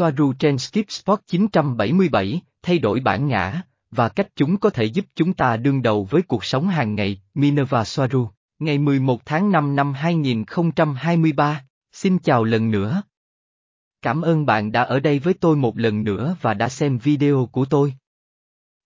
[0.00, 5.04] Soaru trên Skip Spot 977, thay đổi bản ngã, và cách chúng có thể giúp
[5.14, 8.28] chúng ta đương đầu với cuộc sống hàng ngày, Minerva Soaru,
[8.58, 13.02] ngày 11 tháng 5 năm 2023, xin chào lần nữa.
[14.02, 17.48] Cảm ơn bạn đã ở đây với tôi một lần nữa và đã xem video
[17.52, 17.94] của tôi.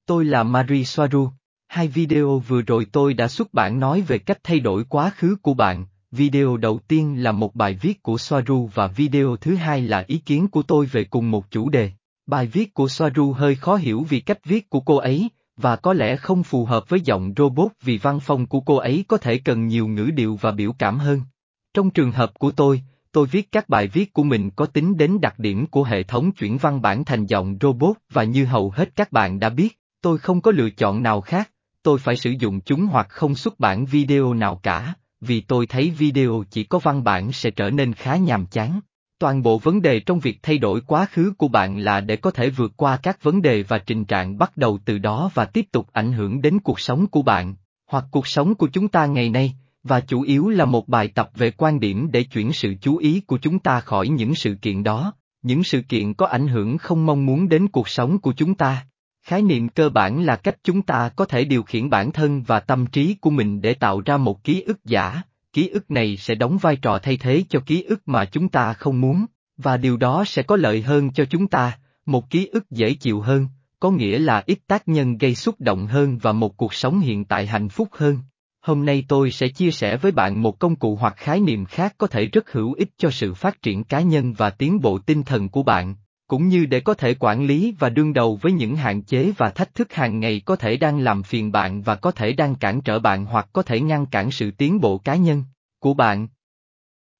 [0.06, 1.30] Tôi là Marie Soaru.
[1.68, 5.36] Hai video vừa rồi tôi đã xuất bản nói về cách thay đổi quá khứ
[5.42, 5.86] của bạn.
[6.16, 10.18] Video đầu tiên là một bài viết của Soaru và video thứ hai là ý
[10.18, 11.90] kiến của tôi về cùng một chủ đề.
[12.26, 15.92] Bài viết của Soaru hơi khó hiểu vì cách viết của cô ấy, và có
[15.92, 19.38] lẽ không phù hợp với giọng robot vì văn phong của cô ấy có thể
[19.38, 21.20] cần nhiều ngữ điệu và biểu cảm hơn.
[21.74, 25.20] Trong trường hợp của tôi, tôi viết các bài viết của mình có tính đến
[25.20, 28.96] đặc điểm của hệ thống chuyển văn bản thành giọng robot và như hầu hết
[28.96, 31.50] các bạn đã biết, tôi không có lựa chọn nào khác,
[31.82, 34.94] tôi phải sử dụng chúng hoặc không xuất bản video nào cả,
[35.26, 38.80] vì tôi thấy video chỉ có văn bản sẽ trở nên khá nhàm chán.
[39.18, 42.30] Toàn bộ vấn đề trong việc thay đổi quá khứ của bạn là để có
[42.30, 45.66] thể vượt qua các vấn đề và trình trạng bắt đầu từ đó và tiếp
[45.72, 47.54] tục ảnh hưởng đến cuộc sống của bạn,
[47.86, 51.30] hoặc cuộc sống của chúng ta ngày nay, và chủ yếu là một bài tập
[51.34, 54.82] về quan điểm để chuyển sự chú ý của chúng ta khỏi những sự kiện
[54.82, 58.54] đó, những sự kiện có ảnh hưởng không mong muốn đến cuộc sống của chúng
[58.54, 58.86] ta.
[59.24, 62.60] Khái niệm cơ bản là cách chúng ta có thể điều khiển bản thân và
[62.60, 65.22] tâm trí của mình để tạo ra một ký ức giả,
[65.52, 68.72] ký ức này sẽ đóng vai trò thay thế cho ký ức mà chúng ta
[68.72, 72.70] không muốn, và điều đó sẽ có lợi hơn cho chúng ta, một ký ức
[72.70, 73.48] dễ chịu hơn,
[73.80, 77.24] có nghĩa là ít tác nhân gây xúc động hơn và một cuộc sống hiện
[77.24, 78.18] tại hạnh phúc hơn.
[78.60, 81.94] Hôm nay tôi sẽ chia sẻ với bạn một công cụ hoặc khái niệm khác
[81.98, 85.22] có thể rất hữu ích cho sự phát triển cá nhân và tiến bộ tinh
[85.22, 85.94] thần của bạn,
[86.26, 89.50] cũng như để có thể quản lý và đương đầu với những hạn chế và
[89.50, 92.80] thách thức hàng ngày có thể đang làm phiền bạn và có thể đang cản
[92.80, 95.44] trở bạn hoặc có thể ngăn cản sự tiến bộ cá nhân
[95.78, 96.28] của bạn.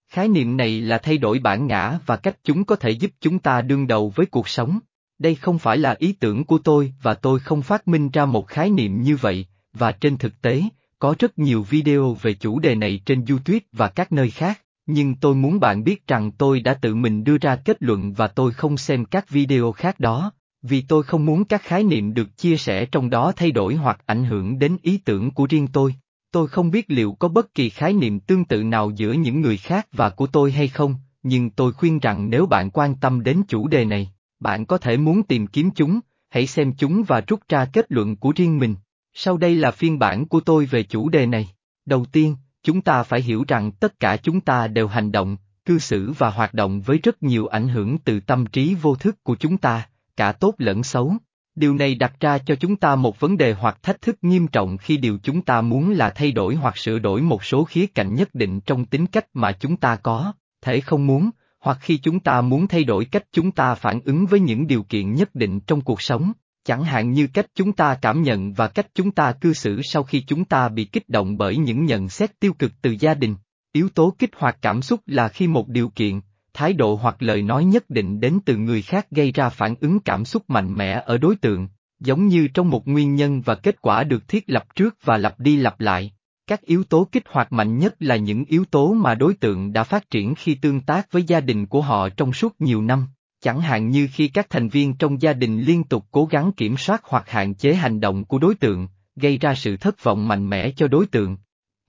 [0.09, 3.39] Khái niệm này là thay đổi bản ngã và cách chúng có thể giúp chúng
[3.39, 4.79] ta đương đầu với cuộc sống.
[5.19, 8.49] Đây không phải là ý tưởng của tôi và tôi không phát minh ra một
[8.49, 10.63] khái niệm như vậy, và trên thực tế,
[10.99, 15.15] có rất nhiều video về chủ đề này trên YouTube và các nơi khác, nhưng
[15.15, 18.53] tôi muốn bạn biết rằng tôi đã tự mình đưa ra kết luận và tôi
[18.53, 22.57] không xem các video khác đó, vì tôi không muốn các khái niệm được chia
[22.57, 25.95] sẻ trong đó thay đổi hoặc ảnh hưởng đến ý tưởng của riêng tôi.
[26.31, 29.57] Tôi không biết liệu có bất kỳ khái niệm tương tự nào giữa những người
[29.57, 33.43] khác và của tôi hay không, nhưng tôi khuyên rằng nếu bạn quan tâm đến
[33.49, 37.41] chủ đề này, bạn có thể muốn tìm kiếm chúng, hãy xem chúng và rút
[37.49, 38.75] ra kết luận của riêng mình.
[39.15, 41.49] Sau đây là phiên bản của tôi về chủ đề này.
[41.87, 45.79] Đầu tiên, chúng ta phải hiểu rằng tất cả chúng ta đều hành động, cư
[45.79, 49.37] xử và hoạt động với rất nhiều ảnh hưởng từ tâm trí vô thức của
[49.37, 51.15] chúng ta, cả tốt lẫn xấu.
[51.55, 54.77] Điều này đặt ra cho chúng ta một vấn đề hoặc thách thức nghiêm trọng
[54.77, 58.15] khi điều chúng ta muốn là thay đổi hoặc sửa đổi một số khía cạnh
[58.15, 60.33] nhất định trong tính cách mà chúng ta có,
[60.63, 61.31] thể không muốn,
[61.61, 64.83] hoặc khi chúng ta muốn thay đổi cách chúng ta phản ứng với những điều
[64.83, 66.33] kiện nhất định trong cuộc sống
[66.65, 70.03] chẳng hạn như cách chúng ta cảm nhận và cách chúng ta cư xử sau
[70.03, 73.37] khi chúng ta bị kích động bởi những nhận xét tiêu cực từ gia đình.
[73.73, 76.21] Yếu tố kích hoạt cảm xúc là khi một điều kiện,
[76.55, 80.01] thái độ hoặc lời nói nhất định đến từ người khác gây ra phản ứng
[80.01, 81.69] cảm xúc mạnh mẽ ở đối tượng,
[82.01, 85.41] giống như trong một nguyên nhân và kết quả được thiết lập trước và lặp
[85.41, 86.13] đi lặp lại.
[86.47, 89.85] Các yếu tố kích hoạt mạnh nhất là những yếu tố mà đối tượng đã
[89.85, 93.07] phát triển khi tương tác với gia đình của họ trong suốt nhiều năm
[93.45, 96.77] chẳng hạn như khi các thành viên trong gia đình liên tục cố gắng kiểm
[96.77, 100.51] soát hoặc hạn chế hành động của đối tượng, gây ra sự thất vọng mạnh
[100.51, 101.37] mẽ cho đối tượng.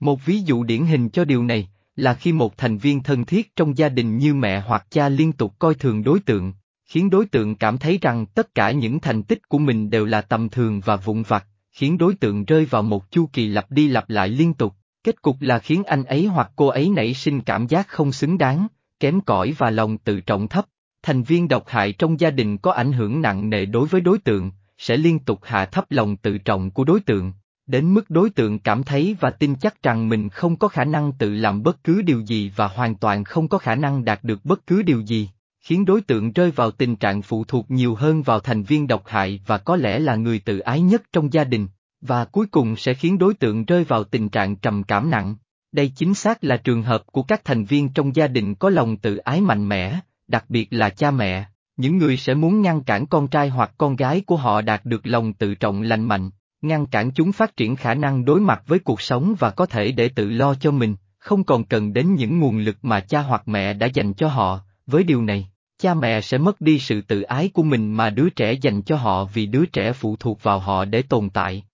[0.00, 3.56] Một ví dụ điển hình cho điều này là khi một thành viên thân thiết
[3.56, 6.52] trong gia đình như mẹ hoặc cha liên tục coi thường đối tượng,
[6.84, 10.20] khiến đối tượng cảm thấy rằng tất cả những thành tích của mình đều là
[10.20, 13.88] tầm thường và vụn vặt, khiến đối tượng rơi vào một chu kỳ lặp đi
[13.88, 14.74] lặp lại liên tục,
[15.04, 18.38] kết cục là khiến anh ấy hoặc cô ấy nảy sinh cảm giác không xứng
[18.38, 18.66] đáng,
[19.00, 20.66] kém cỏi và lòng tự trọng thấp
[21.06, 24.18] thành viên độc hại trong gia đình có ảnh hưởng nặng nề đối với đối
[24.18, 27.32] tượng, sẽ liên tục hạ thấp lòng tự trọng của đối tượng,
[27.66, 31.12] đến mức đối tượng cảm thấy và tin chắc rằng mình không có khả năng
[31.12, 34.44] tự làm bất cứ điều gì và hoàn toàn không có khả năng đạt được
[34.44, 35.30] bất cứ điều gì,
[35.60, 39.02] khiến đối tượng rơi vào tình trạng phụ thuộc nhiều hơn vào thành viên độc
[39.06, 41.68] hại và có lẽ là người tự ái nhất trong gia đình,
[42.00, 45.36] và cuối cùng sẽ khiến đối tượng rơi vào tình trạng trầm cảm nặng.
[45.72, 48.96] Đây chính xác là trường hợp của các thành viên trong gia đình có lòng
[48.96, 51.44] tự ái mạnh mẽ, đặc biệt là cha mẹ,
[51.76, 55.06] những người sẽ muốn ngăn cản con trai hoặc con gái của họ đạt được
[55.06, 56.30] lòng tự trọng lành mạnh,
[56.62, 59.92] ngăn cản chúng phát triển khả năng đối mặt với cuộc sống và có thể
[59.92, 63.48] để tự lo cho mình, không còn cần đến những nguồn lực mà cha hoặc
[63.48, 67.22] mẹ đã dành cho họ, với điều này, cha mẹ sẽ mất đi sự tự
[67.22, 70.58] ái của mình mà đứa trẻ dành cho họ vì đứa trẻ phụ thuộc vào
[70.58, 71.64] họ để tồn tại.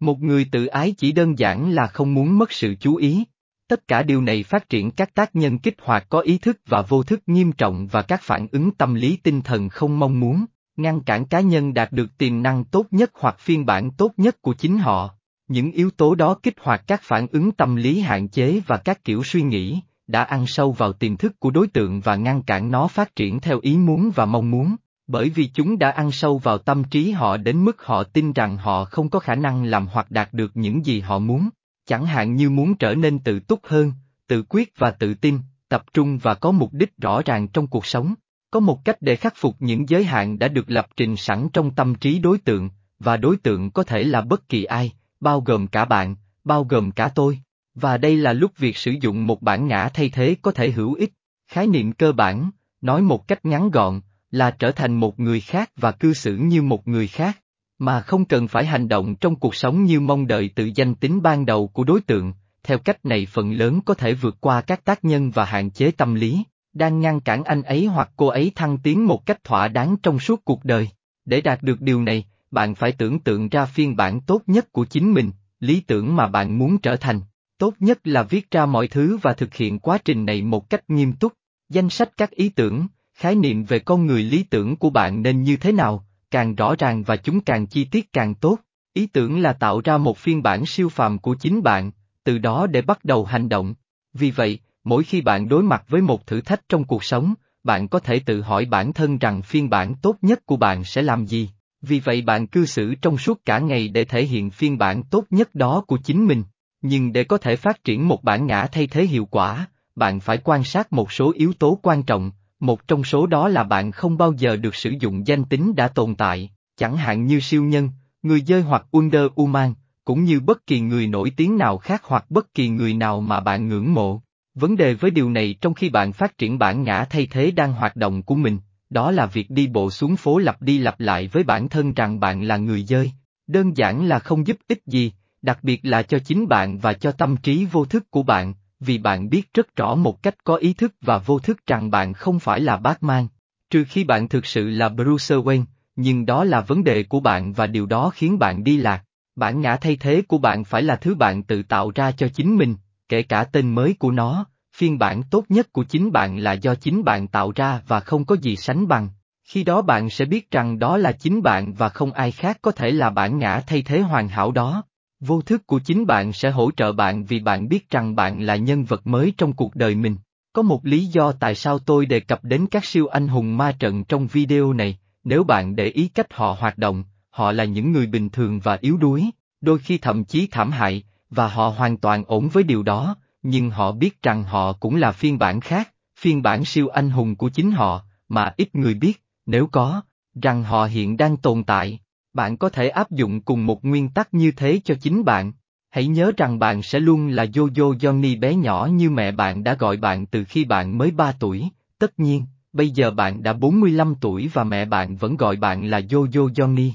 [0.00, 3.24] Một người tự ái chỉ đơn giản là không muốn mất sự chú ý.
[3.72, 6.82] Tất cả điều này phát triển các tác nhân kích hoạt có ý thức và
[6.82, 10.44] vô thức nghiêm trọng và các phản ứng tâm lý tinh thần không mong muốn,
[10.76, 14.42] ngăn cản cá nhân đạt được tiềm năng tốt nhất hoặc phiên bản tốt nhất
[14.42, 15.10] của chính họ.
[15.48, 19.04] Những yếu tố đó kích hoạt các phản ứng tâm lý hạn chế và các
[19.04, 22.70] kiểu suy nghĩ, đã ăn sâu vào tiềm thức của đối tượng và ngăn cản
[22.70, 24.76] nó phát triển theo ý muốn và mong muốn,
[25.06, 28.56] bởi vì chúng đã ăn sâu vào tâm trí họ đến mức họ tin rằng
[28.56, 31.48] họ không có khả năng làm hoặc đạt được những gì họ muốn,
[31.86, 33.92] chẳng hạn như muốn trở nên tự túc hơn,
[34.26, 35.38] tự quyết và tự tin,
[35.68, 38.14] tập trung và có mục đích rõ ràng trong cuộc sống.
[38.50, 41.74] Có một cách để khắc phục những giới hạn đã được lập trình sẵn trong
[41.74, 45.66] tâm trí đối tượng, và đối tượng có thể là bất kỳ ai, bao gồm
[45.66, 47.38] cả bạn, bao gồm cả tôi.
[47.74, 50.94] Và đây là lúc việc sử dụng một bản ngã thay thế có thể hữu
[50.94, 51.12] ích.
[51.48, 52.50] Khái niệm cơ bản,
[52.80, 54.00] nói một cách ngắn gọn,
[54.30, 57.41] là trở thành một người khác và cư xử như một người khác,
[57.82, 61.22] mà không cần phải hành động trong cuộc sống như mong đợi tự danh tính
[61.22, 62.32] ban đầu của đối tượng,
[62.64, 65.90] theo cách này phần lớn có thể vượt qua các tác nhân và hạn chế
[65.90, 69.68] tâm lý, đang ngăn cản anh ấy hoặc cô ấy thăng tiến một cách thỏa
[69.68, 70.88] đáng trong suốt cuộc đời.
[71.24, 74.84] Để đạt được điều này, bạn phải tưởng tượng ra phiên bản tốt nhất của
[74.84, 75.30] chính mình,
[75.60, 77.20] lý tưởng mà bạn muốn trở thành.
[77.58, 80.90] Tốt nhất là viết ra mọi thứ và thực hiện quá trình này một cách
[80.90, 81.32] nghiêm túc.
[81.68, 85.42] Danh sách các ý tưởng, khái niệm về con người lý tưởng của bạn nên
[85.42, 88.58] như thế nào, càng rõ ràng và chúng càng chi tiết càng tốt.
[88.92, 91.90] Ý tưởng là tạo ra một phiên bản siêu phàm của chính bạn,
[92.24, 93.74] từ đó để bắt đầu hành động.
[94.14, 97.34] Vì vậy, mỗi khi bạn đối mặt với một thử thách trong cuộc sống,
[97.64, 101.02] bạn có thể tự hỏi bản thân rằng phiên bản tốt nhất của bạn sẽ
[101.02, 101.50] làm gì.
[101.82, 105.24] Vì vậy bạn cư xử trong suốt cả ngày để thể hiện phiên bản tốt
[105.30, 106.44] nhất đó của chính mình.
[106.82, 110.38] Nhưng để có thể phát triển một bản ngã thay thế hiệu quả, bạn phải
[110.38, 112.30] quan sát một số yếu tố quan trọng,
[112.62, 115.88] một trong số đó là bạn không bao giờ được sử dụng danh tính đã
[115.88, 117.90] tồn tại, chẳng hạn như siêu nhân,
[118.22, 119.72] người dơi hoặc Wonder Woman,
[120.04, 123.40] cũng như bất kỳ người nổi tiếng nào khác hoặc bất kỳ người nào mà
[123.40, 124.22] bạn ngưỡng mộ.
[124.54, 127.72] Vấn đề với điều này trong khi bạn phát triển bản ngã thay thế đang
[127.72, 128.58] hoạt động của mình,
[128.90, 132.20] đó là việc đi bộ xuống phố lặp đi lặp lại với bản thân rằng
[132.20, 133.12] bạn là người dơi.
[133.46, 135.12] Đơn giản là không giúp ích gì,
[135.42, 138.98] đặc biệt là cho chính bạn và cho tâm trí vô thức của bạn, vì
[138.98, 142.38] bạn biết rất rõ một cách có ý thức và vô thức rằng bạn không
[142.38, 143.26] phải là Batman,
[143.70, 145.64] trừ khi bạn thực sự là Bruce Wayne,
[145.96, 149.04] nhưng đó là vấn đề của bạn và điều đó khiến bạn đi lạc.
[149.36, 152.56] Bản ngã thay thế của bạn phải là thứ bạn tự tạo ra cho chính
[152.56, 152.76] mình,
[153.08, 154.46] kể cả tên mới của nó,
[154.76, 158.24] phiên bản tốt nhất của chính bạn là do chính bạn tạo ra và không
[158.24, 159.08] có gì sánh bằng.
[159.44, 162.70] Khi đó bạn sẽ biết rằng đó là chính bạn và không ai khác có
[162.70, 164.82] thể là bản ngã thay thế hoàn hảo đó.
[165.24, 168.56] Vô thức của chính bạn sẽ hỗ trợ bạn vì bạn biết rằng bạn là
[168.56, 170.16] nhân vật mới trong cuộc đời mình.
[170.52, 173.72] Có một lý do tại sao tôi đề cập đến các siêu anh hùng ma
[173.78, 177.92] trận trong video này, nếu bạn để ý cách họ hoạt động, họ là những
[177.92, 179.30] người bình thường và yếu đuối,
[179.60, 183.70] đôi khi thậm chí thảm hại, và họ hoàn toàn ổn với điều đó, nhưng
[183.70, 187.48] họ biết rằng họ cũng là phiên bản khác, phiên bản siêu anh hùng của
[187.48, 190.02] chính họ, mà ít người biết, nếu có,
[190.42, 192.00] rằng họ hiện đang tồn tại.
[192.34, 195.52] Bạn có thể áp dụng cùng một nguyên tắc như thế cho chính bạn.
[195.90, 199.74] Hãy nhớ rằng bạn sẽ luôn là Jojo Johnny bé nhỏ như mẹ bạn đã
[199.74, 201.68] gọi bạn từ khi bạn mới 3 tuổi,
[201.98, 206.00] tất nhiên, bây giờ bạn đã 45 tuổi và mẹ bạn vẫn gọi bạn là
[206.00, 206.90] Jojo Johnny.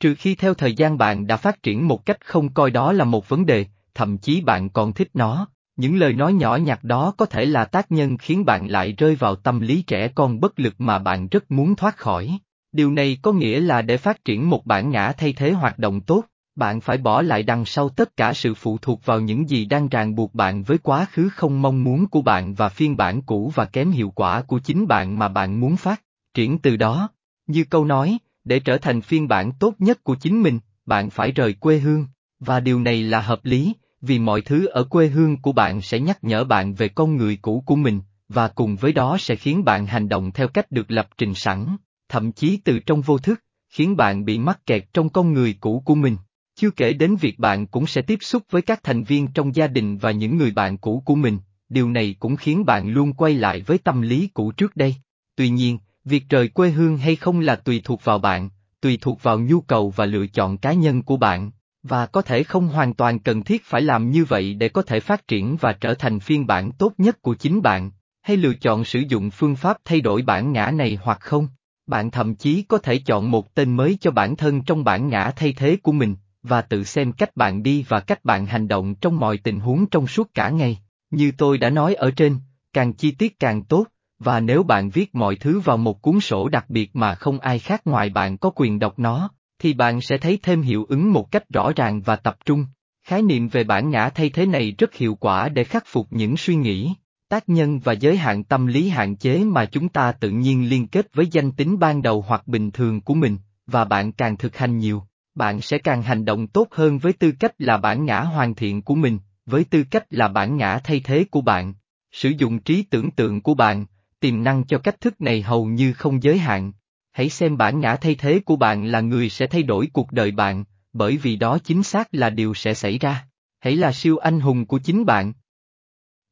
[0.00, 3.04] Trừ khi theo thời gian bạn đã phát triển một cách không coi đó là
[3.04, 5.46] một vấn đề, thậm chí bạn còn thích nó,
[5.76, 9.14] những lời nói nhỏ nhặt đó có thể là tác nhân khiến bạn lại rơi
[9.14, 12.38] vào tâm lý trẻ con bất lực mà bạn rất muốn thoát khỏi.
[12.72, 16.00] Điều này có nghĩa là để phát triển một bản ngã thay thế hoạt động
[16.00, 16.24] tốt,
[16.56, 19.88] bạn phải bỏ lại đằng sau tất cả sự phụ thuộc vào những gì đang
[19.88, 23.52] ràng buộc bạn với quá khứ không mong muốn của bạn và phiên bản cũ
[23.54, 26.02] và kém hiệu quả của chính bạn mà bạn muốn phát
[26.34, 27.08] triển từ đó.
[27.46, 31.32] Như câu nói, để trở thành phiên bản tốt nhất của chính mình, bạn phải
[31.32, 32.06] rời quê hương,
[32.40, 36.00] và điều này là hợp lý, vì mọi thứ ở quê hương của bạn sẽ
[36.00, 39.64] nhắc nhở bạn về con người cũ của mình, và cùng với đó sẽ khiến
[39.64, 41.76] bạn hành động theo cách được lập trình sẵn,
[42.12, 45.82] thậm chí từ trong vô thức, khiến bạn bị mắc kẹt trong con người cũ
[45.84, 46.16] của mình.
[46.56, 49.66] Chưa kể đến việc bạn cũng sẽ tiếp xúc với các thành viên trong gia
[49.66, 51.38] đình và những người bạn cũ của mình,
[51.68, 54.94] điều này cũng khiến bạn luôn quay lại với tâm lý cũ trước đây.
[55.36, 58.50] Tuy nhiên, việc rời quê hương hay không là tùy thuộc vào bạn,
[58.80, 61.50] tùy thuộc vào nhu cầu và lựa chọn cá nhân của bạn.
[61.82, 65.00] Và có thể không hoàn toàn cần thiết phải làm như vậy để có thể
[65.00, 67.90] phát triển và trở thành phiên bản tốt nhất của chính bạn,
[68.22, 71.48] hay lựa chọn sử dụng phương pháp thay đổi bản ngã này hoặc không.
[71.86, 75.32] Bạn thậm chí có thể chọn một tên mới cho bản thân trong bản ngã
[75.36, 78.94] thay thế của mình, và tự xem cách bạn đi và cách bạn hành động
[78.94, 80.78] trong mọi tình huống trong suốt cả ngày.
[81.10, 82.36] Như tôi đã nói ở trên,
[82.72, 83.86] càng chi tiết càng tốt,
[84.18, 87.58] và nếu bạn viết mọi thứ vào một cuốn sổ đặc biệt mà không ai
[87.58, 91.30] khác ngoài bạn có quyền đọc nó, thì bạn sẽ thấy thêm hiệu ứng một
[91.30, 92.66] cách rõ ràng và tập trung.
[93.06, 96.36] Khái niệm về bản ngã thay thế này rất hiệu quả để khắc phục những
[96.36, 96.94] suy nghĩ,
[97.32, 100.86] tác nhân và giới hạn tâm lý hạn chế mà chúng ta tự nhiên liên
[100.86, 103.36] kết với danh tính ban đầu hoặc bình thường của mình,
[103.66, 105.02] và bạn càng thực hành nhiều,
[105.34, 108.82] bạn sẽ càng hành động tốt hơn với tư cách là bản ngã hoàn thiện
[108.82, 111.74] của mình, với tư cách là bản ngã thay thế của bạn.
[112.12, 113.86] Sử dụng trí tưởng tượng của bạn,
[114.20, 116.72] tiềm năng cho cách thức này hầu như không giới hạn.
[117.12, 120.30] Hãy xem bản ngã thay thế của bạn là người sẽ thay đổi cuộc đời
[120.30, 123.26] bạn, bởi vì đó chính xác là điều sẽ xảy ra.
[123.60, 125.32] Hãy là siêu anh hùng của chính bạn.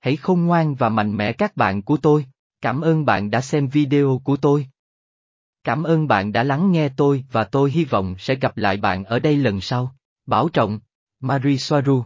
[0.01, 2.27] Hãy khôn ngoan và mạnh mẽ các bạn của tôi.
[2.61, 4.67] Cảm ơn bạn đã xem video của tôi.
[5.65, 9.05] Cảm ơn bạn đã lắng nghe tôi và tôi hy vọng sẽ gặp lại bạn
[9.05, 9.95] ở đây lần sau.
[10.27, 10.81] Bảo trọng,
[11.21, 12.05] Marie Soaru